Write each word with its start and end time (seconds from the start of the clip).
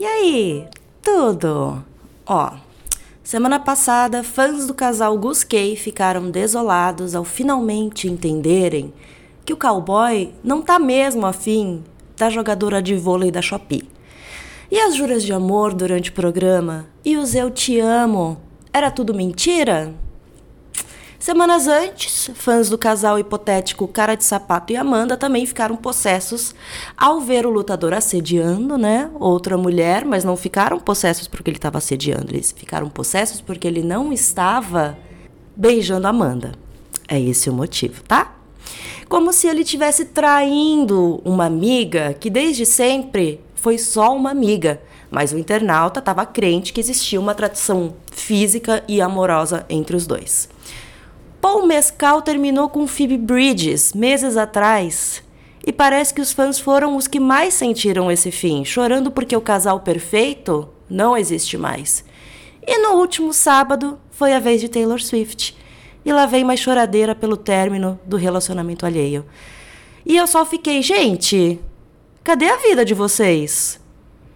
E 0.00 0.06
aí, 0.06 0.66
tudo? 1.02 1.84
Ó, 2.24 2.52
Semana 3.22 3.60
passada, 3.60 4.24
fãs 4.24 4.66
do 4.66 4.72
casal 4.72 5.18
Gusquei 5.18 5.76
ficaram 5.76 6.30
desolados 6.30 7.14
ao 7.14 7.22
finalmente 7.22 8.08
entenderem 8.08 8.94
que 9.44 9.52
o 9.52 9.58
cowboy 9.58 10.32
não 10.42 10.62
tá 10.62 10.78
mesmo 10.78 11.26
afim 11.26 11.84
da 12.16 12.30
jogadora 12.30 12.80
de 12.80 12.96
vôlei 12.96 13.30
da 13.30 13.42
Shopee. 13.42 13.90
E 14.70 14.80
as 14.80 14.96
juras 14.96 15.22
de 15.22 15.34
amor 15.34 15.74
durante 15.74 16.08
o 16.08 16.14
programa 16.14 16.86
e 17.04 17.18
os 17.18 17.34
eu 17.34 17.50
te 17.50 17.78
amo 17.78 18.40
era 18.72 18.90
tudo 18.90 19.12
mentira? 19.12 19.94
Semanas 21.20 21.68
antes, 21.68 22.30
fãs 22.32 22.70
do 22.70 22.78
casal 22.78 23.18
hipotético 23.18 23.86
Cara 23.86 24.14
de 24.14 24.24
Sapato 24.24 24.72
e 24.72 24.76
Amanda 24.76 25.18
também 25.18 25.44
ficaram 25.44 25.76
possessos 25.76 26.54
ao 26.96 27.20
ver 27.20 27.44
o 27.44 27.50
lutador 27.50 27.92
assediando, 27.92 28.78
né? 28.78 29.10
Outra 29.20 29.58
mulher, 29.58 30.06
mas 30.06 30.24
não 30.24 30.34
ficaram 30.34 30.80
possessos 30.80 31.28
porque 31.28 31.50
ele 31.50 31.58
estava 31.58 31.76
assediando, 31.76 32.32
eles 32.32 32.52
ficaram 32.52 32.88
possessos 32.88 33.38
porque 33.38 33.68
ele 33.68 33.82
não 33.82 34.14
estava 34.14 34.96
beijando 35.54 36.06
Amanda. 36.06 36.52
É 37.06 37.20
esse 37.20 37.50
o 37.50 37.52
motivo, 37.52 38.02
tá? 38.04 38.34
Como 39.06 39.30
se 39.30 39.46
ele 39.46 39.62
tivesse 39.62 40.06
traindo 40.06 41.20
uma 41.22 41.44
amiga 41.44 42.14
que 42.18 42.30
desde 42.30 42.64
sempre 42.64 43.40
foi 43.54 43.76
só 43.76 44.16
uma 44.16 44.30
amiga, 44.30 44.80
mas 45.10 45.34
o 45.34 45.38
internauta 45.38 45.98
estava 45.98 46.24
crente 46.24 46.72
que 46.72 46.80
existia 46.80 47.20
uma 47.20 47.34
tradição 47.34 47.94
física 48.10 48.82
e 48.88 49.02
amorosa 49.02 49.66
entre 49.68 49.94
os 49.94 50.06
dois. 50.06 50.48
Paul 51.40 51.66
Mescal 51.66 52.20
terminou 52.20 52.68
com 52.68 52.86
Phoebe 52.86 53.16
Bridges 53.16 53.94
meses 53.94 54.36
atrás. 54.36 55.22
E 55.66 55.72
parece 55.72 56.12
que 56.12 56.20
os 56.20 56.32
fãs 56.32 56.58
foram 56.58 56.96
os 56.96 57.06
que 57.06 57.18
mais 57.18 57.54
sentiram 57.54 58.10
esse 58.10 58.30
fim, 58.30 58.64
chorando 58.64 59.10
porque 59.10 59.34
o 59.34 59.40
casal 59.40 59.80
perfeito 59.80 60.68
não 60.88 61.16
existe 61.16 61.56
mais. 61.56 62.04
E 62.66 62.78
no 62.78 62.96
último 62.96 63.32
sábado 63.32 63.98
foi 64.10 64.34
a 64.34 64.38
vez 64.38 64.60
de 64.60 64.68
Taylor 64.68 65.00
Swift. 65.00 65.56
E 66.04 66.12
lá 66.12 66.26
vem 66.26 66.44
mais 66.44 66.60
choradeira 66.60 67.14
pelo 67.14 67.36
término 67.36 67.98
do 68.04 68.16
relacionamento 68.16 68.84
alheio. 68.84 69.24
E 70.04 70.16
eu 70.16 70.26
só 70.26 70.44
fiquei, 70.44 70.82
gente, 70.82 71.58
cadê 72.22 72.46
a 72.46 72.56
vida 72.56 72.84
de 72.84 72.94
vocês? 72.94 73.80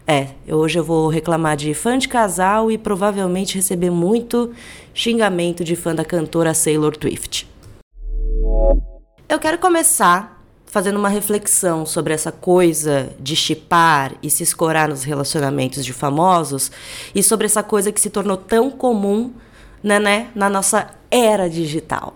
É, 0.07 0.29
hoje 0.47 0.79
eu 0.79 0.85
vou 0.85 1.09
reclamar 1.09 1.57
de 1.57 1.73
fã 1.73 1.97
de 1.97 2.09
casal 2.09 2.71
e 2.71 2.77
provavelmente 2.77 3.57
receber 3.57 3.91
muito 3.91 4.53
xingamento 4.93 5.65
de 5.65 5.75
fã 5.75 5.95
da 5.95 6.05
cantora 6.05 6.53
Sailor 6.53 6.95
Swift. 7.01 7.49
Eu 9.27 9.39
quero 9.39 9.59
começar 9.59 10.45
fazendo 10.67 10.99
uma 10.99 11.09
reflexão 11.09 11.87
sobre 11.87 12.13
essa 12.13 12.31
coisa 12.31 13.15
de 13.19 13.35
chipar 13.35 14.13
e 14.23 14.29
se 14.29 14.43
escorar 14.43 14.91
nos 14.91 15.05
relacionamentos 15.05 15.83
de 15.83 15.93
famosos 15.95 16.71
e 17.15 17.23
sobre 17.23 17.47
essa 17.47 17.63
coisa 17.63 17.91
que 17.91 18.01
se 18.01 18.11
tornou 18.11 18.37
tão 18.37 18.71
comum 18.71 19.33
né, 19.85 20.01
né, 20.01 20.29
na 20.35 20.49
nossa 20.49 20.89
era 21.11 21.49
digital. 21.49 22.15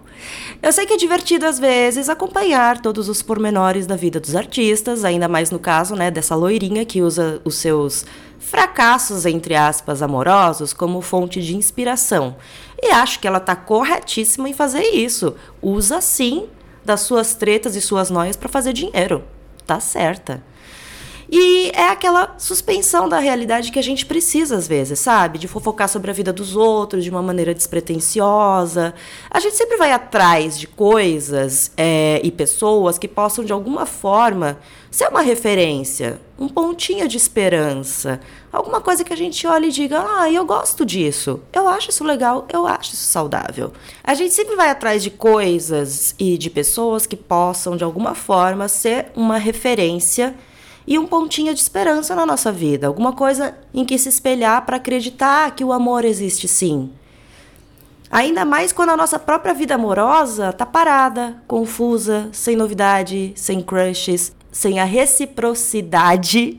Eu 0.61 0.73
sei 0.73 0.87
que 0.87 0.95
é 0.95 0.97
divertido 0.97 1.47
às 1.47 1.59
vezes 1.59 2.09
acompanhar 2.09 2.81
todos 2.81 3.09
os 3.09 3.23
pormenores 3.23 3.87
da 3.87 3.95
vida 3.95 4.19
dos 4.19 4.35
artistas, 4.35 5.05
ainda 5.05 5.29
mais 5.29 5.51
no 5.51 5.59
caso, 5.59 5.95
né, 5.95 6.11
dessa 6.11 6.35
loirinha 6.35 6.85
que 6.85 7.03
usa 7.03 7.41
os 7.45 7.57
seus 7.57 8.07
fracassos 8.39 9.27
entre 9.27 9.55
aspas 9.55 10.01
amorosos 10.01 10.73
como 10.73 11.03
fonte 11.03 11.43
de 11.43 11.55
inspiração. 11.55 12.37
E 12.83 12.87
acho 12.89 13.21
que 13.21 13.29
ela 13.29 13.39
está 13.39 13.55
corretíssima 13.55 14.49
em 14.49 14.55
fazer 14.55 14.83
isso. 14.83 15.35
Usa 15.61 16.01
sim 16.01 16.49
das 16.85 17.03
suas 17.03 17.35
tretas 17.35 17.77
e 17.77 17.81
suas 17.83 18.09
noias 18.09 18.35
para 18.35 18.49
fazer 18.49 18.73
dinheiro. 18.73 19.23
Tá 19.67 19.79
certa. 19.79 20.43
E 21.31 21.71
é 21.75 21.89
aquela 21.91 22.35
suspensão 22.39 23.07
da 23.07 23.19
realidade 23.19 23.71
que 23.71 23.79
a 23.79 23.83
gente 23.83 24.07
precisa 24.07 24.57
às 24.57 24.67
vezes, 24.67 24.99
sabe? 24.99 25.39
De 25.39 25.47
fofocar 25.47 25.89
sobre 25.89 26.11
a 26.11 26.15
vida 26.15 26.33
dos 26.33 26.57
outros 26.57 27.05
de 27.05 27.11
uma 27.11 27.23
maneira 27.23 27.53
despretensiosa. 27.53 28.95
A 29.31 29.39
gente 29.39 29.55
sempre 29.55 29.77
vai 29.77 29.93
atrás 29.93 30.59
de 30.59 30.67
coisas 30.67 31.71
é, 31.77 32.19
e 32.25 32.31
pessoas 32.31 32.99
que 32.99 33.07
possam, 33.07 33.45
de 33.45 33.53
alguma 33.53 33.85
forma, 33.85 34.59
ser 34.91 35.09
uma 35.09 35.21
referência, 35.21 36.19
um 36.39 36.49
pontinho 36.49 37.07
de 37.07 37.19
esperança. 37.19 38.21
Alguma 38.51 38.81
coisa 38.81 39.05
que 39.05 39.13
a 39.13 39.17
gente 39.17 39.47
olhe 39.47 39.69
e 39.69 39.73
diga: 39.73 40.03
ah, 40.03 40.33
eu 40.33 40.47
gosto 40.47 40.87
disso, 40.87 41.41
eu 41.53 41.69
acho 41.69 41.91
isso 41.91 42.05
legal, 42.05 42.47
eu 42.51 42.67
acho 42.67 42.95
isso 42.95 43.05
saudável. 43.05 43.71
A 44.03 44.15
gente 44.15 44.33
sempre 44.33 44.57
vai 44.57 44.71
atrás 44.71 45.03
de 45.03 45.11
coisas 45.11 46.15
e 46.19 46.39
de 46.39 46.49
pessoas 46.49 47.07
que 47.07 47.17
possam, 47.17 47.77
de 47.77 47.85
alguma 47.85 48.15
forma, 48.15 48.67
ser 48.67 49.09
uma 49.15 49.37
referência 49.37 50.35
e 50.89 50.99
um 50.99 51.07
pontinho 51.07 51.53
de 51.53 51.61
esperança 51.61 52.15
na 52.15 52.25
nossa 52.25 52.51
vida, 52.51 52.87
alguma 52.87 53.13
coisa 53.13 53.55
em 53.75 53.85
que 53.85 53.99
se 53.99 54.09
espelhar 54.09 54.65
para 54.65 54.79
acreditar 54.79 55.55
que 55.55 55.63
o 55.63 55.71
amor 55.71 56.03
existe 56.03 56.49
sim. 56.49 56.91
Ainda 58.11 58.43
mais 58.47 58.73
quando 58.73 58.89
a 58.89 58.97
nossa 58.97 59.19
própria 59.19 59.53
vida 59.53 59.75
amorosa 59.75 60.51
tá 60.51 60.65
parada, 60.65 61.43
confusa, 61.47 62.31
sem 62.33 62.57
novidade, 62.57 63.35
sem 63.37 63.61
crushes, 63.61 64.35
sem 64.51 64.81
a 64.81 64.85
reciprocidade 64.85 66.59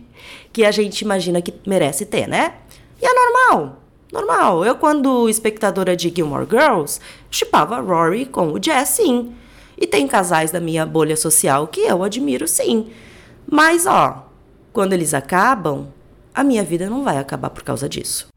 que 0.53 0.63
a 0.63 0.69
gente 0.69 1.01
imagina 1.01 1.41
que 1.41 1.51
merece 1.65 2.05
ter, 2.05 2.27
né? 2.27 2.53
E 3.01 3.05
é 3.07 3.11
normal. 3.11 3.79
Normal. 4.13 4.63
Eu, 4.63 4.75
quando 4.75 5.27
espectadora 5.27 5.95
de 5.95 6.13
Gilmore 6.15 6.47
Girls, 6.47 6.99
chipava 7.31 7.79
Rory 7.79 8.27
com 8.27 8.53
o 8.53 8.63
Jess, 8.63 8.89
sim. 8.89 9.33
E 9.75 9.87
tem 9.87 10.07
casais 10.07 10.51
da 10.51 10.59
minha 10.59 10.85
bolha 10.85 11.17
social 11.17 11.65
que 11.65 11.81
eu 11.81 12.03
admiro, 12.03 12.47
sim. 12.47 12.91
Mas, 13.51 13.85
ó, 13.85 14.27
quando 14.71 14.93
eles 14.93 15.13
acabam, 15.13 15.87
a 16.33 16.43
minha 16.43 16.63
vida 16.63 16.89
não 16.89 17.03
vai 17.03 17.17
acabar 17.17 17.49
por 17.49 17.63
causa 17.63 17.89
disso. 17.89 18.27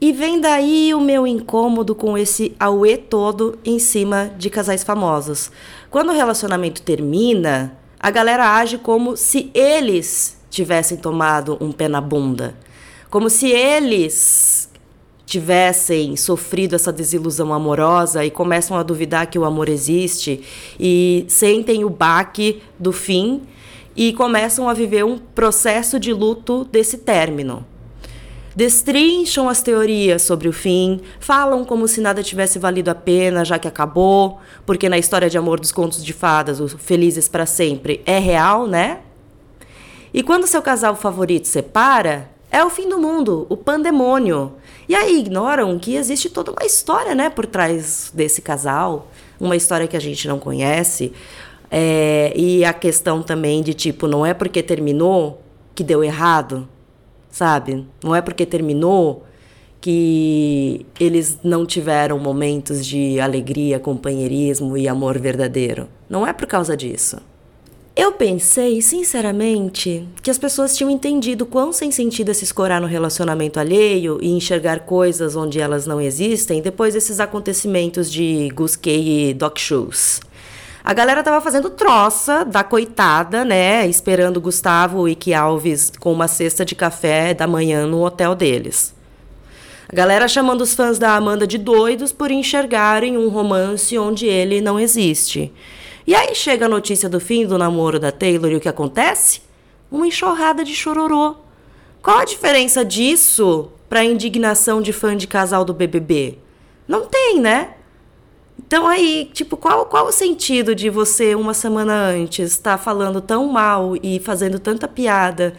E 0.00 0.12
vem 0.12 0.40
daí 0.40 0.94
o 0.94 1.00
meu 1.00 1.26
incômodo 1.26 1.94
com 1.94 2.16
esse 2.16 2.54
auê 2.60 2.96
todo 2.96 3.58
em 3.64 3.78
cima 3.78 4.30
de 4.38 4.50
casais 4.50 4.84
famosos. 4.84 5.50
Quando 5.90 6.10
o 6.10 6.14
relacionamento 6.14 6.82
termina, 6.82 7.76
a 7.98 8.10
galera 8.10 8.56
age 8.56 8.78
como 8.78 9.16
se 9.16 9.50
eles 9.54 10.36
tivessem 10.50 10.96
tomado 10.96 11.56
um 11.60 11.72
pé 11.72 11.88
na 11.88 12.00
bunda. 12.00 12.54
Como 13.10 13.30
se 13.30 13.50
eles 13.50 14.70
tivessem 15.24 16.14
sofrido 16.14 16.74
essa 16.74 16.92
desilusão 16.92 17.52
amorosa 17.52 18.24
e 18.24 18.30
começam 18.30 18.76
a 18.76 18.82
duvidar 18.82 19.26
que 19.26 19.38
o 19.38 19.44
amor 19.44 19.68
existe 19.68 20.42
e 20.78 21.24
sentem 21.28 21.84
o 21.84 21.90
baque 21.90 22.62
do 22.78 22.92
fim 22.92 23.42
e 23.96 24.12
começam 24.12 24.68
a 24.68 24.74
viver 24.74 25.04
um 25.04 25.18
processo 25.18 25.98
de 25.98 26.12
luto 26.12 26.64
desse 26.64 26.98
término. 26.98 27.64
Destrincham 28.54 29.48
as 29.48 29.60
teorias 29.60 30.22
sobre 30.22 30.48
o 30.48 30.52
fim, 30.52 31.00
falam 31.20 31.64
como 31.64 31.86
se 31.86 32.00
nada 32.00 32.22
tivesse 32.22 32.58
valido 32.58 32.90
a 32.90 32.94
pena 32.94 33.44
já 33.44 33.58
que 33.58 33.68
acabou, 33.68 34.38
porque 34.64 34.88
na 34.88 34.96
história 34.96 35.28
de 35.28 35.36
amor 35.36 35.60
dos 35.60 35.72
contos 35.72 36.02
de 36.04 36.12
fadas, 36.12 36.58
o 36.58 36.68
Felizes 36.68 37.28
para 37.28 37.44
Sempre 37.44 38.02
é 38.06 38.18
real, 38.18 38.66
né? 38.66 39.00
E 40.12 40.22
quando 40.22 40.46
seu 40.46 40.62
casal 40.62 40.96
favorito 40.96 41.46
separa, 41.46 42.30
é 42.50 42.64
o 42.64 42.70
fim 42.70 42.88
do 42.88 42.98
mundo, 42.98 43.46
o 43.50 43.56
pandemônio. 43.56 44.54
E 44.88 44.94
aí 44.94 45.18
ignoram 45.18 45.78
que 45.78 45.94
existe 45.94 46.30
toda 46.30 46.52
uma 46.52 46.64
história, 46.64 47.14
né, 47.14 47.28
por 47.28 47.44
trás 47.44 48.10
desse 48.14 48.40
casal, 48.40 49.08
uma 49.38 49.56
história 49.56 49.86
que 49.86 49.96
a 49.96 50.00
gente 50.00 50.26
não 50.26 50.38
conhece, 50.38 51.12
é, 51.70 52.32
e 52.36 52.64
a 52.64 52.72
questão 52.72 53.22
também 53.22 53.62
de 53.62 53.74
tipo, 53.74 54.06
não 54.06 54.24
é 54.24 54.32
porque 54.32 54.62
terminou 54.62 55.42
que 55.74 55.82
deu 55.84 56.02
errado, 56.02 56.68
sabe? 57.30 57.86
Não 58.02 58.14
é 58.14 58.20
porque 58.20 58.46
terminou 58.46 59.24
que 59.80 60.86
eles 60.98 61.38
não 61.44 61.66
tiveram 61.66 62.18
momentos 62.18 62.84
de 62.84 63.20
alegria, 63.20 63.78
companheirismo 63.78 64.76
e 64.76 64.88
amor 64.88 65.18
verdadeiro. 65.18 65.88
Não 66.08 66.26
é 66.26 66.32
por 66.32 66.46
causa 66.46 66.76
disso. 66.76 67.18
Eu 67.94 68.12
pensei, 68.12 68.82
sinceramente, 68.82 70.06
que 70.22 70.30
as 70.30 70.36
pessoas 70.36 70.76
tinham 70.76 70.90
entendido 70.90 71.46
quão 71.46 71.72
sem 71.72 71.90
sentido 71.90 72.30
é 72.30 72.34
se 72.34 72.44
escorar 72.44 72.78
no 72.78 72.86
relacionamento 72.86 73.58
alheio 73.58 74.18
e 74.20 74.28
enxergar 74.32 74.80
coisas 74.80 75.34
onde 75.34 75.60
elas 75.60 75.86
não 75.86 75.98
existem 75.98 76.60
depois 76.60 76.92
desses 76.92 77.20
acontecimentos 77.20 78.12
de 78.12 78.50
Gus 78.54 78.76
Kay 78.76 79.30
e 79.30 79.34
Doc 79.34 79.58
Shoes. 79.58 80.20
A 80.86 80.94
galera 80.94 81.20
tava 81.20 81.40
fazendo 81.40 81.68
troça 81.68 82.44
da 82.44 82.62
coitada, 82.62 83.44
né? 83.44 83.84
Esperando 83.88 84.40
Gustavo 84.40 85.08
e 85.08 85.16
que 85.16 85.34
Alves 85.34 85.90
com 85.98 86.12
uma 86.12 86.28
cesta 86.28 86.64
de 86.64 86.76
café 86.76 87.34
da 87.34 87.44
manhã 87.44 87.88
no 87.88 88.04
hotel 88.04 88.36
deles. 88.36 88.94
A 89.88 89.96
galera 89.96 90.28
chamando 90.28 90.60
os 90.60 90.74
fãs 90.74 90.96
da 90.96 91.16
Amanda 91.16 91.44
de 91.44 91.58
doidos 91.58 92.12
por 92.12 92.30
enxergarem 92.30 93.18
um 93.18 93.28
romance 93.28 93.98
onde 93.98 94.26
ele 94.26 94.60
não 94.60 94.78
existe. 94.78 95.52
E 96.06 96.14
aí 96.14 96.36
chega 96.36 96.66
a 96.66 96.68
notícia 96.68 97.08
do 97.08 97.18
fim 97.18 97.44
do 97.44 97.58
namoro 97.58 97.98
da 97.98 98.12
Taylor 98.12 98.52
e 98.52 98.54
o 98.54 98.60
que 98.60 98.68
acontece? 98.68 99.42
Uma 99.90 100.06
enxurrada 100.06 100.64
de 100.64 100.72
chororô. 100.72 101.34
Qual 102.00 102.20
a 102.20 102.24
diferença 102.24 102.84
disso 102.84 103.72
para 103.88 104.00
a 104.00 104.04
indignação 104.04 104.80
de 104.80 104.92
fã 104.92 105.16
de 105.16 105.26
casal 105.26 105.64
do 105.64 105.74
BBB? 105.74 106.38
Não 106.86 107.06
tem, 107.06 107.40
né? 107.40 107.70
Então 108.66 108.86
aí, 108.86 109.30
tipo, 109.32 109.56
qual, 109.56 109.86
qual 109.86 110.06
o 110.06 110.12
sentido 110.12 110.74
de 110.74 110.90
você 110.90 111.34
uma 111.34 111.54
semana 111.54 112.08
antes 112.08 112.52
estar 112.52 112.76
tá 112.76 112.78
falando 112.78 113.20
tão 113.20 113.46
mal 113.46 113.94
e 114.02 114.18
fazendo 114.18 114.58
tanta 114.58 114.88
piada 114.88 115.54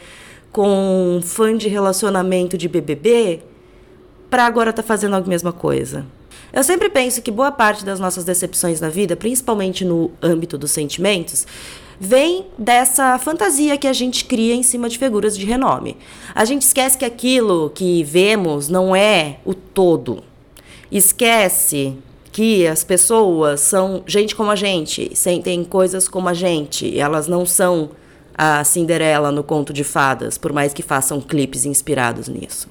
com 0.52 1.18
um 1.18 1.22
fã 1.22 1.56
de 1.56 1.70
relacionamento 1.70 2.58
de 2.58 2.68
BBB 2.68 3.42
para 4.30 4.46
agora 4.46 4.72
estar 4.72 4.84
tá 4.84 4.88
fazendo 4.88 5.16
a 5.16 5.22
mesma 5.22 5.54
coisa? 5.54 6.06
Eu 6.52 6.64
sempre 6.64 6.90
penso 6.90 7.22
que 7.22 7.32
boa 7.32 7.52
parte 7.52 7.86
das 7.86 8.00
nossas 8.00 8.26
decepções 8.26 8.82
na 8.82 8.90
vida, 8.90 9.16
principalmente 9.16 9.86
no 9.86 10.12
âmbito 10.22 10.58
dos 10.58 10.72
sentimentos, 10.72 11.48
vem 12.00 12.48
dessa 12.58 13.18
fantasia 13.20 13.78
que 13.78 13.88
a 13.88 13.94
gente 13.94 14.26
cria 14.26 14.54
em 14.54 14.64
cima 14.64 14.90
de 14.90 14.98
figuras 14.98 15.38
de 15.38 15.46
renome. 15.46 15.96
A 16.36 16.44
gente 16.44 16.64
esquece 16.64 16.98
que 16.98 17.06
aquilo 17.06 17.70
que 17.74 18.04
vemos 18.04 18.68
não 18.68 18.96
é 18.96 19.40
o 19.46 19.54
todo. 19.54 20.24
Esquece 20.92 21.98
que 22.38 22.68
as 22.68 22.84
pessoas 22.84 23.62
são 23.62 24.04
gente 24.06 24.36
como 24.36 24.52
a 24.52 24.56
gente, 24.56 25.10
sentem 25.16 25.64
coisas 25.64 26.08
como 26.08 26.30
a 26.30 26.36
gente, 26.36 27.00
elas 27.00 27.28
não 27.28 27.48
são 27.48 27.90
a 28.38 28.64
Cinderela 28.64 29.32
no 29.32 29.44
conto 29.44 29.74
de 29.74 29.84
fadas, 29.84 30.38
por 30.38 30.54
mais 30.54 30.72
que 30.72 30.84
façam 30.84 31.20
clipes 31.20 31.66
inspirados 31.66 32.28
nisso. 32.28 32.68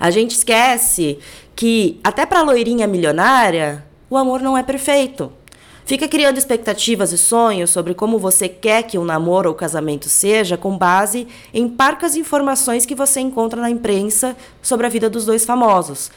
A 0.00 0.10
gente 0.10 0.32
esquece 0.32 1.20
que 1.54 2.00
até 2.02 2.26
para 2.26 2.42
loirinha 2.42 2.88
milionária, 2.88 3.84
o 4.10 4.16
amor 4.16 4.40
não 4.40 4.58
é 4.58 4.64
perfeito. 4.64 5.30
Fica 5.84 6.08
criando 6.08 6.36
expectativas 6.36 7.12
e 7.12 7.18
sonhos 7.18 7.70
sobre 7.70 7.94
como 7.94 8.18
você 8.18 8.48
quer 8.48 8.82
que 8.82 8.98
um 8.98 9.04
namoro 9.04 9.48
ou 9.48 9.54
casamento 9.54 10.08
seja, 10.08 10.56
com 10.56 10.76
base 10.76 11.28
em 11.52 11.68
parcas 11.68 12.16
informações 12.16 12.84
que 12.84 12.96
você 12.96 13.20
encontra 13.20 13.60
na 13.60 13.70
imprensa 13.70 14.36
sobre 14.60 14.86
a 14.86 14.90
vida 14.90 15.08
dos 15.08 15.24
dois 15.24 15.44
famosos. 15.44 16.10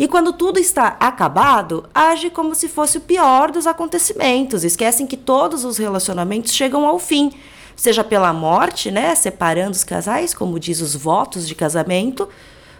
E 0.00 0.08
quando 0.08 0.32
tudo 0.32 0.58
está 0.58 0.96
acabado, 0.98 1.86
age 1.94 2.30
como 2.30 2.54
se 2.54 2.68
fosse 2.68 2.96
o 2.96 3.02
pior 3.02 3.50
dos 3.50 3.66
acontecimentos. 3.66 4.64
Esquecem 4.64 5.06
que 5.06 5.14
todos 5.14 5.62
os 5.62 5.76
relacionamentos 5.76 6.54
chegam 6.54 6.86
ao 6.86 6.98
fim, 6.98 7.30
seja 7.76 8.02
pela 8.02 8.32
morte, 8.32 8.90
né, 8.90 9.14
separando 9.14 9.72
os 9.72 9.84
casais, 9.84 10.32
como 10.32 10.58
diz 10.58 10.80
os 10.80 10.96
votos 10.96 11.46
de 11.46 11.54
casamento, 11.54 12.26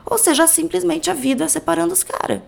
ou 0.07 0.17
seja 0.17 0.47
simplesmente 0.47 1.11
a 1.11 1.15
vida 1.15 1.47
separando 1.47 1.93
os 1.93 2.03
caras. 2.03 2.41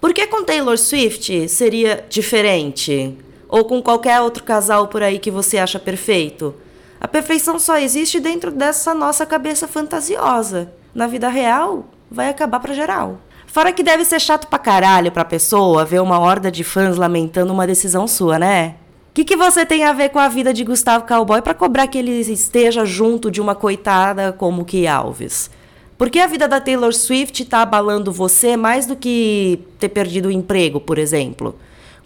Por 0.00 0.14
que 0.14 0.26
com 0.26 0.42
Taylor 0.42 0.78
Swift 0.78 1.50
seria 1.50 2.06
diferente? 2.08 3.18
Ou 3.46 3.66
com 3.66 3.82
qualquer 3.82 4.22
outro 4.22 4.42
casal 4.42 4.88
por 4.88 5.02
aí 5.02 5.18
que 5.18 5.30
você 5.30 5.58
acha 5.58 5.78
perfeito? 5.78 6.54
A 6.98 7.06
perfeição 7.06 7.58
só 7.58 7.76
existe 7.76 8.18
dentro 8.18 8.50
dessa 8.50 8.94
nossa 8.94 9.26
cabeça 9.26 9.68
fantasiosa. 9.68 10.72
Na 10.94 11.06
vida 11.06 11.28
real, 11.28 11.90
vai 12.12 12.28
acabar 12.28 12.60
para 12.60 12.74
geral. 12.74 13.18
Fora 13.46 13.72
que 13.72 13.82
deve 13.82 14.04
ser 14.04 14.20
chato 14.20 14.46
pra 14.46 14.58
caralho 14.58 15.12
pra 15.12 15.24
pessoa 15.24 15.84
ver 15.84 16.00
uma 16.00 16.18
horda 16.18 16.50
de 16.50 16.64
fãs 16.64 16.96
lamentando 16.96 17.52
uma 17.52 17.66
decisão 17.66 18.06
sua, 18.06 18.38
né? 18.38 18.76
O 19.10 19.14
que, 19.14 19.24
que 19.24 19.36
você 19.36 19.66
tem 19.66 19.84
a 19.84 19.92
ver 19.92 20.08
com 20.08 20.18
a 20.18 20.28
vida 20.28 20.54
de 20.54 20.64
Gustavo 20.64 21.06
Cowboy 21.06 21.42
para 21.42 21.52
cobrar 21.52 21.86
que 21.86 21.98
ele 21.98 22.12
esteja 22.12 22.86
junto 22.86 23.30
de 23.30 23.42
uma 23.42 23.54
coitada 23.54 24.32
como 24.32 24.64
que 24.64 24.86
Alves? 24.86 25.50
Por 25.98 26.08
que 26.08 26.18
a 26.18 26.26
vida 26.26 26.48
da 26.48 26.60
Taylor 26.60 26.94
Swift 26.94 27.44
tá 27.44 27.60
abalando 27.60 28.10
você 28.10 28.56
mais 28.56 28.86
do 28.86 28.96
que 28.96 29.58
ter 29.78 29.90
perdido 29.90 30.28
o 30.28 30.32
emprego, 30.32 30.80
por 30.80 30.96
exemplo? 30.96 31.54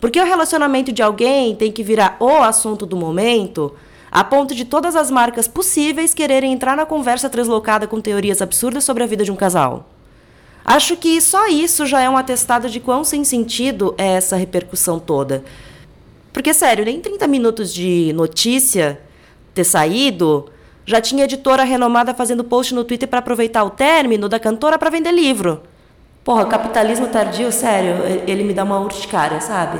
Por 0.00 0.10
que 0.10 0.20
o 0.20 0.24
relacionamento 0.24 0.92
de 0.92 1.00
alguém 1.00 1.54
tem 1.54 1.70
que 1.70 1.84
virar 1.84 2.16
o 2.18 2.42
assunto 2.42 2.84
do 2.84 2.96
momento 2.96 3.72
a 4.10 4.24
ponto 4.24 4.54
de 4.54 4.64
todas 4.64 4.96
as 4.96 5.10
marcas 5.10 5.46
possíveis 5.46 6.12
quererem 6.12 6.52
entrar 6.52 6.76
na 6.76 6.84
conversa 6.84 7.30
translocada 7.30 7.86
com 7.86 8.00
teorias 8.00 8.42
absurdas 8.42 8.82
sobre 8.82 9.04
a 9.04 9.06
vida 9.06 9.24
de 9.24 9.30
um 9.30 9.36
casal? 9.36 9.95
Acho 10.68 10.96
que 10.96 11.20
só 11.20 11.46
isso 11.46 11.86
já 11.86 12.00
é 12.00 12.10
um 12.10 12.16
atestado 12.16 12.68
de 12.68 12.80
quão 12.80 13.04
sem 13.04 13.22
sentido 13.22 13.94
é 13.96 14.14
essa 14.14 14.34
repercussão 14.34 14.98
toda. 14.98 15.44
Porque, 16.32 16.52
sério, 16.52 16.84
nem 16.84 17.00
30 17.00 17.28
minutos 17.28 17.72
de 17.72 18.12
notícia 18.14 19.00
ter 19.54 19.62
saído, 19.62 20.50
já 20.84 21.00
tinha 21.00 21.22
editora 21.22 21.62
renomada 21.62 22.12
fazendo 22.12 22.42
post 22.42 22.74
no 22.74 22.82
Twitter 22.82 23.08
para 23.08 23.20
aproveitar 23.20 23.62
o 23.62 23.70
término 23.70 24.28
da 24.28 24.40
cantora 24.40 24.76
para 24.76 24.90
vender 24.90 25.12
livro. 25.12 25.62
Porra, 26.24 26.44
capitalismo 26.46 27.06
tardio, 27.06 27.52
sério, 27.52 28.02
ele 28.26 28.42
me 28.42 28.52
dá 28.52 28.64
uma 28.64 28.80
urticária, 28.80 29.40
sabe? 29.40 29.78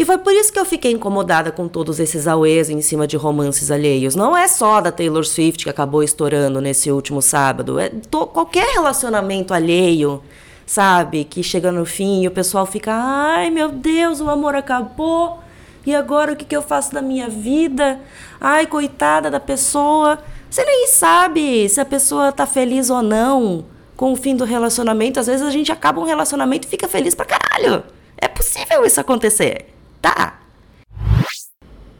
E 0.00 0.04
foi 0.06 0.16
por 0.16 0.32
isso 0.32 0.50
que 0.50 0.58
eu 0.58 0.64
fiquei 0.64 0.92
incomodada 0.92 1.52
com 1.52 1.68
todos 1.68 2.00
esses 2.00 2.26
auês 2.26 2.70
em 2.70 2.80
cima 2.80 3.06
de 3.06 3.18
romances 3.18 3.70
alheios. 3.70 4.14
Não 4.16 4.34
é 4.34 4.48
só 4.48 4.80
da 4.80 4.90
Taylor 4.90 5.22
Swift 5.26 5.62
que 5.62 5.68
acabou 5.68 6.02
estourando 6.02 6.58
nesse 6.58 6.90
último 6.90 7.20
sábado. 7.20 7.78
É 7.78 7.90
to, 7.90 8.26
qualquer 8.28 8.72
relacionamento 8.72 9.52
alheio, 9.52 10.22
sabe? 10.64 11.24
Que 11.24 11.42
chega 11.42 11.70
no 11.70 11.84
fim 11.84 12.22
e 12.22 12.28
o 12.28 12.30
pessoal 12.30 12.64
fica: 12.64 12.94
ai 12.94 13.50
meu 13.50 13.70
Deus, 13.70 14.22
o 14.22 14.30
amor 14.30 14.54
acabou. 14.54 15.40
E 15.84 15.94
agora 15.94 16.32
o 16.32 16.36
que, 16.36 16.46
que 16.46 16.56
eu 16.56 16.62
faço 16.62 16.94
da 16.94 17.02
minha 17.02 17.28
vida? 17.28 18.00
Ai, 18.40 18.66
coitada 18.66 19.30
da 19.30 19.38
pessoa. 19.38 20.18
Você 20.48 20.64
nem 20.64 20.86
sabe 20.86 21.68
se 21.68 21.78
a 21.78 21.84
pessoa 21.84 22.32
tá 22.32 22.46
feliz 22.46 22.88
ou 22.88 23.02
não 23.02 23.66
com 23.98 24.14
o 24.14 24.16
fim 24.16 24.34
do 24.34 24.46
relacionamento. 24.46 25.20
Às 25.20 25.26
vezes 25.26 25.46
a 25.46 25.50
gente 25.50 25.70
acaba 25.70 26.00
um 26.00 26.04
relacionamento 26.04 26.66
e 26.66 26.70
fica 26.70 26.88
feliz 26.88 27.14
pra 27.14 27.26
caralho. 27.26 27.84
É 28.16 28.28
possível 28.28 28.82
isso 28.86 28.98
acontecer. 28.98 29.66
Tá. 30.00 30.40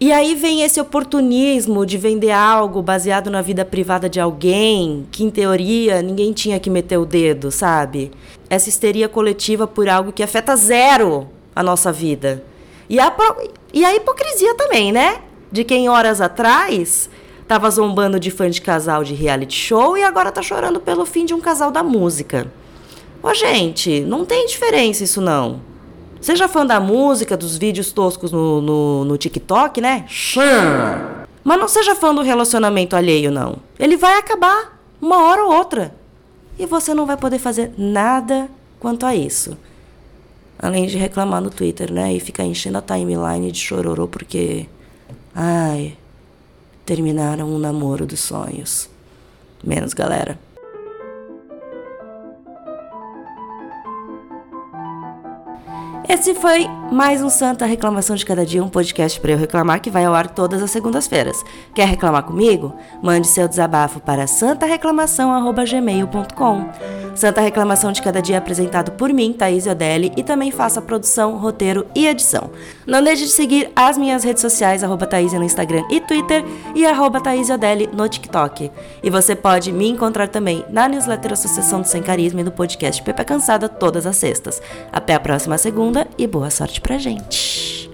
E 0.03 0.13
aí 0.13 0.35
vem 0.35 0.63
esse 0.63 0.81
oportunismo 0.81 1.85
de 1.85 1.99
vender 1.99 2.31
algo 2.31 2.81
baseado 2.81 3.31
na 3.31 3.43
vida 3.43 3.67
privada 3.67 4.09
de 4.09 4.19
alguém, 4.19 5.07
que 5.13 5.23
em 5.23 5.29
teoria 5.29 6.01
ninguém 6.01 6.33
tinha 6.33 6.59
que 6.59 6.71
meter 6.71 6.97
o 6.97 7.05
dedo, 7.05 7.51
sabe? 7.51 8.11
Essa 8.49 8.71
histeria 8.71 9.11
coletiva 9.11 9.67
por 9.67 9.91
algo 9.91 10.11
que 10.11 10.23
afeta 10.23 10.57
zero 10.57 11.29
a 11.55 11.63
nossa 11.63 11.93
vida. 11.93 12.43
E 12.89 12.99
a, 12.99 13.15
e 13.75 13.85
a 13.85 13.95
hipocrisia 13.95 14.55
também, 14.55 14.91
né? 14.91 15.21
De 15.53 15.65
quem 15.65 15.91
horas 15.91 16.23
atrás 16.23 17.11
tava 17.47 17.71
zombando 17.71 18.19
de 18.19 18.31
fã 18.31 18.49
de 18.49 18.63
casal 18.63 19.05
de 19.05 19.13
reality 19.13 19.55
show 19.55 19.99
e 19.99 20.03
agora 20.03 20.33
tá 20.33 20.41
chorando 20.41 20.81
pelo 20.81 21.05
fim 21.05 21.27
de 21.27 21.35
um 21.35 21.41
casal 21.41 21.71
da 21.71 21.83
música. 21.83 22.51
Ô, 23.23 23.35
gente, 23.35 24.01
não 24.01 24.25
tem 24.25 24.47
diferença 24.47 25.05
isso 25.05 25.21
não. 25.21 25.61
Seja 26.21 26.49
fã 26.49 26.67
da 26.67 26.79
música, 26.79 27.37
dos 27.37 27.57
vídeos 27.57 27.93
toscos 27.93 28.31
no, 28.31 28.61
no, 28.61 29.05
no 29.05 29.17
TikTok, 29.17 29.81
né? 29.81 30.05
Mas 31.43 31.59
não 31.59 31.67
seja 31.67 31.95
fã 31.95 32.15
do 32.15 32.21
relacionamento 32.23 32.95
alheio, 32.95 33.31
não. 33.31 33.57
Ele 33.79 33.97
vai 33.97 34.19
acabar 34.19 34.79
uma 35.01 35.25
hora 35.25 35.45
ou 35.45 35.53
outra. 35.53 35.95
E 36.59 36.67
você 36.67 36.93
não 36.93 37.07
vai 37.07 37.17
poder 37.17 37.39
fazer 37.39 37.73
nada 37.79 38.51
quanto 38.79 39.07
a 39.07 39.17
isso. 39.17 39.57
Além 40.59 40.87
de 40.87 40.99
reclamar 40.99 41.41
no 41.41 41.49
Twitter, 41.49 41.91
né? 41.91 42.13
E 42.13 42.21
ficar 42.21 42.45
enchendo 42.45 42.77
a 42.77 42.83
timeline 42.83 43.51
de 43.51 43.59
chororô 43.59 44.07
porque. 44.07 44.69
Ai. 45.35 45.97
Terminaram 46.85 47.49
um 47.49 47.59
namoro 47.59 48.05
dos 48.05 48.21
sonhos. 48.21 48.91
Menos, 49.65 49.95
galera. 49.95 50.39
Esse 56.11 56.35
foi 56.35 56.67
mais 56.91 57.23
um 57.23 57.31
Santa 57.31 57.65
Reclamação 57.65 58.17
de 58.17 58.27
Cada 58.27 58.45
Dia, 58.45 58.65
um 58.65 58.69
podcast 58.69 59.21
para 59.21 59.31
eu 59.31 59.39
reclamar 59.39 59.81
que 59.81 59.89
vai 59.89 60.05
ao 60.05 60.13
ar 60.13 60.29
todas 60.29 60.61
as 60.61 60.73
segundas-feiras. 60.73 61.45
Quer 61.73 61.87
reclamar 61.87 62.25
comigo? 62.25 62.75
Mande 63.01 63.29
seu 63.29 63.47
desabafo 63.47 64.01
para 64.01 64.27
santareclamação@gmail.com. 64.27 66.69
Santa 67.15 67.41
Reclamação 67.41 67.93
de 67.93 68.03
Cada 68.03 68.21
Dia 68.21 68.35
é 68.35 68.39
apresentado 68.39 68.91
por 68.93 69.13
mim, 69.13 69.33
Thaís 69.33 69.69
Odelli, 69.69 70.13
e 70.17 70.25
também 70.25 70.51
faço 70.51 70.81
a 70.81 70.83
produção, 70.83 71.37
roteiro 71.37 71.87
e 71.95 72.09
edição. 72.09 72.51
Não 72.85 73.05
deixe 73.05 73.23
de 73.25 73.31
seguir 73.31 73.71
as 73.77 73.97
minhas 73.97 74.25
redes 74.25 74.41
sociais, 74.41 74.83
arroba 74.83 75.07
Thaís 75.07 75.33
no 75.33 75.45
Instagram 75.45 75.85
e 75.91 76.01
Twitter 76.01 76.45
e 76.75 76.85
arroba 76.85 77.21
Thaís 77.21 77.51
Odelli 77.51 77.89
no 77.93 78.09
TikTok. 78.09 78.69
E 79.01 79.11
você 79.11 79.37
pode 79.37 79.71
me 79.71 79.89
encontrar 79.89 80.27
também 80.27 80.65
na 80.71 80.89
newsletter 80.89 81.35
Associação 81.35 81.83
do 81.83 81.87
Sem 81.87 82.03
Carisma 82.03 82.41
e 82.41 82.45
no 82.45 82.51
podcast 82.51 83.01
Pepe 83.01 83.25
Cansada 83.25 83.69
todas 83.69 84.07
as 84.07 84.17
sextas. 84.17 84.61
Até 84.93 85.15
a 85.15 85.21
próxima 85.21 85.57
segunda 85.57 86.00
e 86.17 86.27
boa 86.27 86.51
sorte 86.51 86.81
pra 86.81 86.99
gente! 86.99 87.90